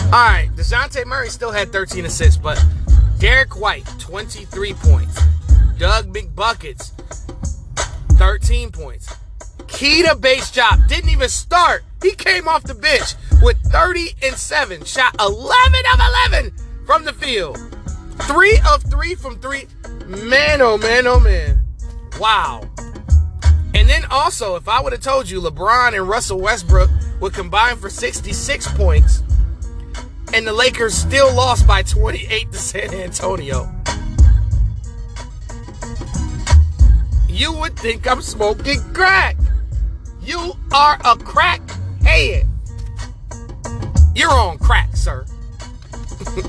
Alright, 0.05 0.49
DeJounte 0.55 1.05
Murray 1.05 1.29
still 1.29 1.51
had 1.51 1.73
13 1.73 2.05
assists, 2.05 2.37
but 2.37 2.63
Derrick 3.19 3.59
White, 3.59 3.85
23 3.99 4.73
points. 4.75 5.21
Doug 5.77 6.13
McBuckets, 6.13 6.91
13 8.17 8.71
points. 8.71 9.13
Keita 9.75 10.19
Bates-Diop 10.21 10.87
didn't 10.87 11.09
even 11.09 11.27
start. 11.27 11.83
He 12.01 12.11
came 12.11 12.47
off 12.47 12.63
the 12.63 12.73
bench 12.73 13.13
with 13.41 13.57
30 13.71 14.15
and 14.23 14.35
7. 14.35 14.85
Shot 14.85 15.13
11 15.19 15.43
of 15.93 15.99
11 16.31 16.53
from 16.85 17.03
the 17.03 17.11
field. 17.11 17.57
3 18.21 18.59
of 18.71 18.83
3 18.83 19.15
from 19.15 19.37
3. 19.39 19.67
Man, 20.07 20.61
oh 20.61 20.77
man, 20.77 21.07
oh 21.07 21.19
man. 21.19 21.59
Wow. 22.17 22.69
And 23.73 23.89
then 23.89 24.05
also, 24.09 24.55
if 24.55 24.69
I 24.69 24.79
would 24.79 24.93
have 24.93 25.01
told 25.01 25.29
you 25.29 25.41
LeBron 25.41 25.93
and 25.93 26.07
Russell 26.07 26.39
Westbrook 26.39 26.89
would 27.19 27.33
combine 27.33 27.75
for 27.75 27.89
66 27.89 28.71
points 28.75 29.23
and 30.33 30.47
the 30.47 30.53
Lakers 30.53 30.93
still 30.93 31.33
lost 31.33 31.67
by 31.67 31.83
28 31.83 32.49
to 32.49 32.57
San 32.57 32.93
Antonio. 32.93 33.69
You 37.27 37.51
would 37.51 37.77
think 37.77 38.09
I'm 38.09 38.21
smoking 38.21 38.81
crack. 38.93 39.35
You 40.25 40.53
are 40.73 40.99
a 41.05 41.15
crack 41.17 41.61
head. 42.03 42.47
You're 44.15 44.31
on 44.31 44.57
crack, 44.57 44.95
sir. 44.95 45.23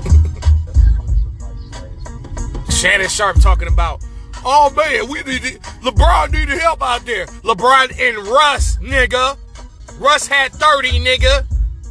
Shannon 2.71 3.07
Sharpe 3.07 3.39
talking 3.39 3.67
about, 3.67 4.03
oh 4.43 4.73
man, 4.75 5.07
we 5.09 5.21
need 5.21 5.43
to, 5.43 5.59
LeBron 5.81 6.31
needed 6.31 6.57
help 6.59 6.81
out 6.81 7.05
there. 7.05 7.27
LeBron 7.43 7.99
and 7.99 8.17
Russ, 8.27 8.77
nigga. 8.77 9.37
Russ 9.99 10.25
had 10.25 10.51
30, 10.53 10.99
nigga. 10.99 11.45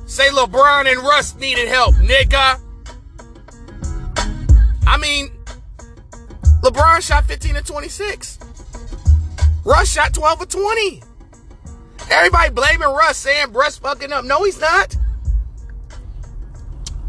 Say 0.07 0.29
LeBron 0.31 0.91
and 0.91 1.01
Russ 1.03 1.37
needed 1.37 1.69
help, 1.69 1.95
nigga. 1.97 2.61
I 4.89 4.97
mean, 4.97 5.31
LeBron 6.63 7.01
shot 7.01 7.27
15 7.27 7.55
to 7.55 7.63
26. 7.63 8.41
Russ 9.65 9.93
shot 9.93 10.15
12 10.15 10.43
of 10.43 10.49
20. 10.49 11.03
Everybody 12.11 12.51
blaming 12.51 12.89
Russ, 12.89 13.17
saying 13.17 13.53
Russ 13.53 13.79
fucking 13.79 14.13
up. 14.13 14.25
No, 14.25 14.45
he's 14.45 14.61
not. 14.61 14.97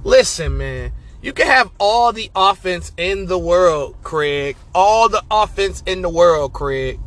Listen, 0.04 0.58
man. 0.58 0.92
You 1.22 1.34
can 1.34 1.48
have 1.48 1.72
all 1.80 2.14
the 2.14 2.32
offense 2.36 2.92
in 2.98 3.26
the 3.26 3.38
world, 3.38 3.96
Craig. 4.04 4.56
All 4.74 5.10
the 5.10 5.24
offense 5.30 5.84
in 5.86 6.02
the 6.02 6.10
world, 6.10 6.54
Craig. 6.54 7.00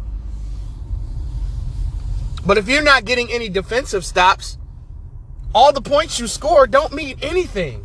But 2.45 2.59
if 2.59 2.69
you're 2.69 2.83
not 2.83 3.05
getting 3.05 3.31
any 3.31 3.49
defensive 3.49 4.05
stops, 4.05 4.59
all 5.55 5.73
the 5.73 5.83
points 5.83 6.19
you 6.19 6.27
score 6.27 6.67
don't 6.67 6.93
mean 6.93 7.19
anything. 7.23 7.85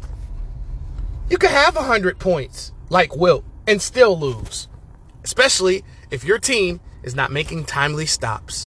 You 1.29 1.37
can 1.37 1.49
have 1.49 1.75
100 1.75 2.19
points 2.19 2.71
like 2.89 3.15
Wilt 3.15 3.43
and 3.67 3.81
still 3.81 4.17
lose, 4.19 4.67
especially 5.23 5.83
if 6.11 6.23
your 6.23 6.37
team 6.37 6.79
is 7.03 7.15
not 7.15 7.31
making 7.31 7.65
timely 7.65 8.05
stops. 8.05 8.65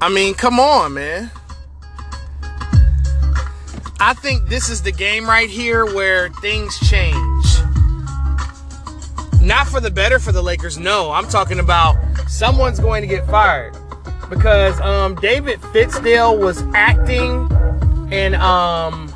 I 0.00 0.08
mean, 0.08 0.34
come 0.34 0.60
on, 0.60 0.94
man. 0.94 1.30
I 4.00 4.14
think 4.14 4.48
this 4.48 4.68
is 4.68 4.82
the 4.82 4.92
game 4.92 5.26
right 5.26 5.50
here 5.50 5.84
where 5.84 6.28
things 6.40 6.78
change. 6.88 7.44
Not 9.42 9.66
for 9.66 9.80
the 9.80 9.90
better 9.92 10.20
for 10.20 10.30
the 10.30 10.42
Lakers, 10.42 10.78
no. 10.78 11.10
I'm 11.10 11.26
talking 11.26 11.58
about 11.58 11.96
someone's 12.28 12.78
going 12.78 13.02
to 13.02 13.08
get 13.08 13.26
fired 13.26 13.76
because 14.30 14.80
um, 14.80 15.16
David 15.16 15.60
Fizdale 15.60 16.38
was 16.38 16.62
acting 16.74 17.50
in 18.12 18.36
um, 18.36 19.08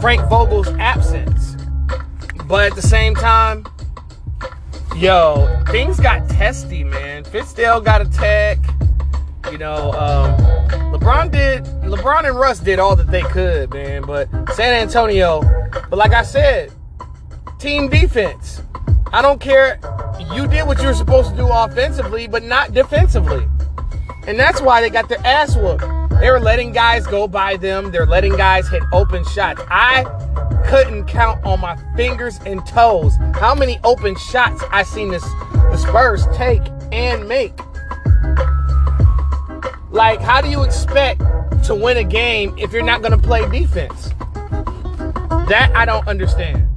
Frank 0.00 0.26
Vogel's 0.30 0.68
absence. 0.78 1.56
But 2.46 2.70
at 2.70 2.74
the 2.74 2.82
same 2.82 3.14
time, 3.14 3.66
yo, 5.00 5.62
things 5.68 5.98
got 5.98 6.28
testy, 6.28 6.84
man. 6.84 7.24
Fizdale 7.24 7.82
got 7.82 8.02
a 8.02 8.04
tech. 8.04 8.58
You 9.50 9.56
know, 9.56 9.92
um, 9.92 10.36
LeBron 10.92 11.32
did. 11.32 11.64
LeBron 11.82 12.26
and 12.26 12.38
Russ 12.38 12.60
did 12.60 12.78
all 12.78 12.94
that 12.96 13.10
they 13.10 13.22
could, 13.22 13.72
man. 13.72 14.02
But 14.02 14.28
San 14.54 14.74
Antonio. 14.74 15.40
But 15.88 15.96
like 15.96 16.12
I 16.12 16.22
said, 16.22 16.72
team 17.58 17.88
defense. 17.88 18.62
I 19.12 19.22
don't 19.22 19.40
care. 19.40 19.80
You 20.34 20.46
did 20.46 20.66
what 20.66 20.80
you 20.80 20.88
were 20.88 20.94
supposed 20.94 21.30
to 21.30 21.36
do 21.36 21.48
offensively, 21.50 22.28
but 22.28 22.44
not 22.44 22.72
defensively. 22.72 23.48
And 24.26 24.38
that's 24.38 24.60
why 24.60 24.82
they 24.82 24.90
got 24.90 25.08
their 25.08 25.24
ass 25.26 25.56
whooped. 25.56 25.82
They 26.20 26.30
were 26.30 26.38
letting 26.38 26.72
guys 26.72 27.06
go 27.06 27.26
by 27.26 27.56
them. 27.56 27.90
They're 27.90 28.06
letting 28.06 28.36
guys 28.36 28.68
hit 28.68 28.82
open 28.92 29.24
shots. 29.24 29.62
I 29.68 30.04
couldn't 30.70 31.04
count 31.06 31.44
on 31.44 31.58
my 31.58 31.76
fingers 31.96 32.38
and 32.46 32.64
toes 32.64 33.16
how 33.34 33.56
many 33.56 33.80
open 33.82 34.14
shots 34.14 34.62
I 34.70 34.84
seen 34.84 35.08
this 35.08 35.24
the 35.52 35.76
Spurs 35.76 36.24
take 36.32 36.62
and 36.92 37.26
make. 37.26 37.58
Like, 39.90 40.20
how 40.20 40.40
do 40.40 40.48
you 40.48 40.62
expect 40.62 41.22
to 41.64 41.74
win 41.74 41.96
a 41.96 42.04
game 42.04 42.56
if 42.56 42.72
you're 42.72 42.84
not 42.84 43.02
going 43.02 43.10
to 43.10 43.18
play 43.18 43.48
defense? 43.50 44.10
That 45.48 45.72
I 45.74 45.84
don't 45.84 46.06
understand. 46.06 46.68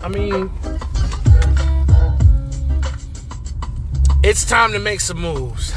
I 0.00 0.08
mean, 0.08 0.48
it's 4.30 4.44
time 4.44 4.70
to 4.70 4.78
make 4.78 5.00
some 5.00 5.20
moves. 5.20 5.72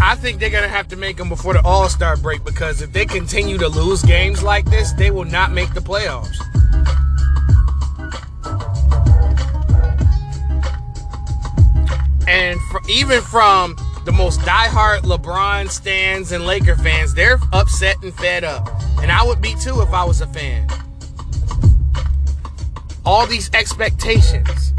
I 0.00 0.16
think 0.20 0.38
they're 0.38 0.50
going 0.50 0.62
to 0.62 0.68
have 0.68 0.86
to 0.88 0.96
make 0.96 1.16
them 1.16 1.28
before 1.28 1.52
the 1.52 1.60
All 1.62 1.88
Star 1.88 2.16
break 2.16 2.44
because 2.44 2.80
if 2.80 2.92
they 2.92 3.06
continue 3.06 3.58
to 3.58 3.66
lose 3.66 4.04
games 4.04 4.40
like 4.40 4.64
this, 4.66 4.92
they 4.92 5.10
will 5.10 5.24
not 5.24 5.50
make 5.50 5.74
the 5.74 5.80
playoffs. 5.80 6.36
And 12.28 12.60
for, 12.70 12.80
even 12.88 13.20
from 13.20 13.74
the 14.04 14.12
most 14.12 14.38
diehard 14.42 15.00
LeBron 15.00 15.70
stands 15.70 16.30
and 16.30 16.46
Laker 16.46 16.76
fans, 16.76 17.14
they're 17.14 17.40
upset 17.52 18.00
and 18.04 18.14
fed 18.14 18.44
up. 18.44 18.70
And 19.00 19.10
I 19.10 19.26
would 19.26 19.42
be 19.42 19.56
too 19.56 19.80
if 19.80 19.88
I 19.88 20.04
was 20.04 20.20
a 20.20 20.28
fan. 20.28 20.68
All 23.04 23.26
these 23.26 23.52
expectations. 23.54 24.72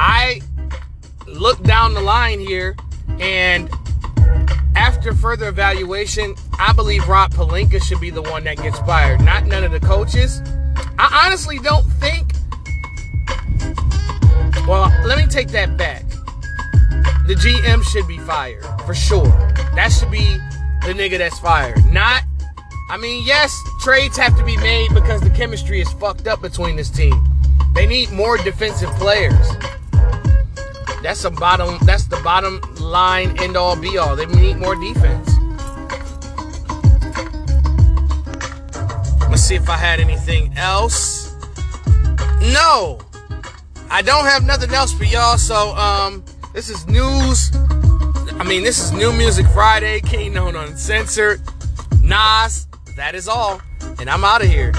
I 0.00 0.40
look 1.26 1.60
down 1.64 1.92
the 1.92 2.00
line 2.00 2.38
here, 2.38 2.76
and 3.18 3.68
after 4.76 5.12
further 5.12 5.48
evaluation, 5.48 6.36
I 6.60 6.72
believe 6.72 7.08
Rob 7.08 7.32
Pelinka 7.34 7.82
should 7.82 8.00
be 8.00 8.10
the 8.10 8.22
one 8.22 8.44
that 8.44 8.58
gets 8.58 8.78
fired, 8.80 9.20
not 9.22 9.46
none 9.46 9.64
of 9.64 9.72
the 9.72 9.80
coaches. 9.80 10.40
I 11.00 11.24
honestly 11.26 11.58
don't 11.58 11.82
think. 11.82 12.30
Well, 14.68 14.88
let 15.04 15.18
me 15.18 15.26
take 15.26 15.48
that 15.48 15.76
back. 15.76 16.08
The 17.26 17.34
GM 17.34 17.82
should 17.82 18.06
be 18.06 18.18
fired 18.18 18.64
for 18.86 18.94
sure. 18.94 19.26
That 19.74 19.88
should 19.88 20.12
be 20.12 20.38
the 20.86 20.94
nigga 20.94 21.18
that's 21.18 21.40
fired. 21.40 21.84
Not, 21.86 22.22
I 22.88 22.98
mean, 22.98 23.26
yes, 23.26 23.52
trades 23.80 24.16
have 24.16 24.38
to 24.38 24.44
be 24.44 24.56
made 24.58 24.94
because 24.94 25.22
the 25.22 25.30
chemistry 25.30 25.80
is 25.80 25.92
fucked 25.94 26.28
up 26.28 26.40
between 26.40 26.76
this 26.76 26.88
team. 26.88 27.20
They 27.74 27.86
need 27.86 28.12
more 28.12 28.38
defensive 28.38 28.90
players. 28.90 29.48
That's 31.02 31.24
a 31.24 31.30
bottom. 31.30 31.78
That's 31.82 32.04
the 32.04 32.20
bottom 32.22 32.60
line, 32.80 33.38
end 33.40 33.56
all, 33.56 33.76
be 33.76 33.98
all. 33.98 34.16
They 34.16 34.26
need 34.26 34.56
more 34.56 34.74
defense. 34.74 35.28
Let's 39.28 39.42
see 39.42 39.54
if 39.54 39.68
I 39.68 39.76
had 39.76 40.00
anything 40.00 40.52
else. 40.56 41.34
No, 42.40 42.98
I 43.90 44.02
don't 44.02 44.24
have 44.24 44.44
nothing 44.44 44.72
else 44.72 44.92
for 44.92 45.04
y'all. 45.04 45.38
So, 45.38 45.76
um, 45.76 46.24
this 46.52 46.68
is 46.68 46.86
news. 46.86 47.50
I 48.40 48.44
mean, 48.44 48.62
this 48.62 48.78
is 48.78 48.92
New 48.92 49.12
Music 49.12 49.46
Friday. 49.48 50.00
King 50.00 50.34
known 50.34 50.56
uncensored. 50.56 51.40
Nas. 52.02 52.66
That 52.96 53.14
is 53.14 53.28
all, 53.28 53.62
and 54.00 54.10
I'm 54.10 54.24
out 54.24 54.42
of 54.42 54.48
here. 54.48 54.72